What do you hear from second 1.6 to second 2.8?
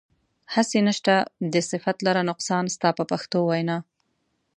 صفت لره نقصان